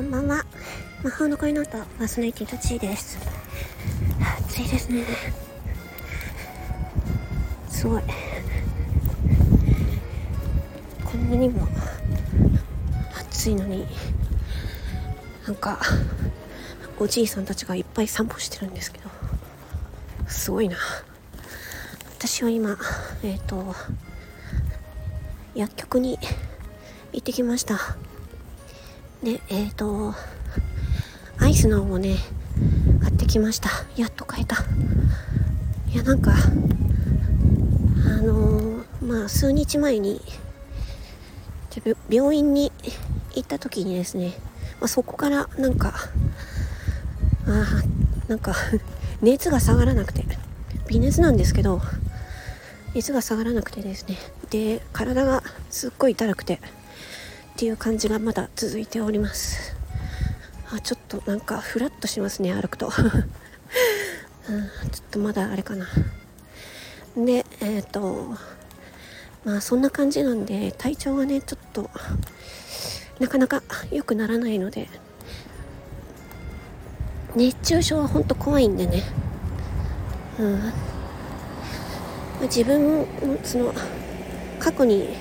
[0.00, 0.46] こんばんは。
[1.04, 3.18] 魔法の恋の歌パーソナリティとちーです。
[4.48, 5.04] 暑いですね。
[7.68, 8.02] すごい。
[11.04, 11.68] こんなにも
[13.30, 13.86] 暑いのに
[15.46, 15.78] なんか
[16.98, 19.10] おじいさんたちがいっぱい散歩してるんですけど
[20.28, 20.78] すごいな。
[22.18, 22.78] 私は今
[23.22, 23.74] えっ、ー、と
[25.54, 26.18] 薬局に
[27.12, 27.98] 行ってきました。
[29.22, 30.14] でえっ、ー、と
[31.38, 32.16] アイスの方をね
[33.02, 33.70] 買ってきました。
[33.96, 34.56] やっと買えた。
[35.92, 40.20] いやなんかあのー、まあ数日前に
[42.08, 42.72] 病院に
[43.34, 44.34] 行った時にですね、
[44.80, 45.94] まあ、そこからなんか
[47.46, 47.82] あ
[48.28, 48.54] なんか
[49.22, 50.24] 熱が下がらなくて
[50.88, 51.80] 微熱なんですけど
[52.94, 54.18] 熱が下がらなくてですね
[54.50, 56.60] で体がすっごい痛くて
[57.60, 59.76] っていう感じがまだ続いております。
[60.72, 62.90] あちょっとなんかフラッとしますね歩くと、 うん、
[64.90, 65.86] ちょっとまだあれかな。
[67.18, 68.34] でえっ、ー、と
[69.44, 71.90] まあそんな感じなんで体調がねちょっと
[73.18, 74.88] なかなか良くならないので
[77.36, 79.02] 熱中症は本当怖いんでね。
[80.38, 80.72] うん。
[82.44, 83.06] 自分
[83.44, 83.74] その
[84.58, 85.14] 過去に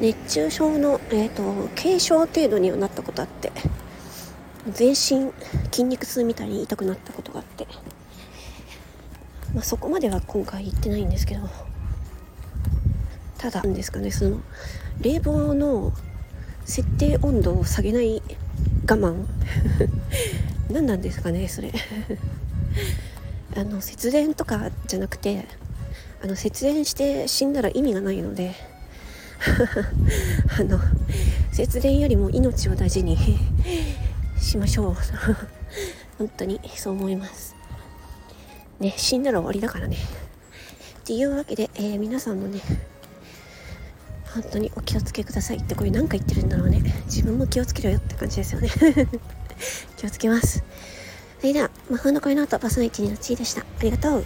[0.00, 3.52] 熱中症の、えーと、軽症程度にはなったことあって
[4.72, 5.32] 全身
[5.70, 7.66] 筋肉痛みたいに痛くなったことがあって、
[9.54, 11.48] まあ、そこまでは今回言ってないんですけど
[13.38, 14.40] ただなんですかねその
[15.00, 15.92] 冷房の
[16.64, 18.22] 設定温度を下げない
[18.88, 19.26] 我慢。
[20.70, 21.72] 何なんですかねそれ。
[23.56, 25.46] あの節電とかじゃなくて
[26.22, 28.54] あの節電して死んだら意味がないので
[30.58, 30.78] あの
[31.52, 33.16] 節電よりも命を大事に
[34.40, 34.96] しましょう。
[36.18, 37.54] 本当にそう思います。
[38.78, 39.96] ね死んだら終わりだからね。
[39.96, 42.60] っていうわけで、えー、皆さんもね
[44.34, 45.56] 本当にお気をつけください。
[45.56, 46.82] ってこれ何か言ってるんだろうね。
[47.06, 48.68] 自分も気をつけろよって感じですよね。
[49.96, 50.62] 気をつけます。
[51.40, 53.62] それでは魔法の声の後パーソナリティのちーでした。
[53.62, 54.24] ありがとう。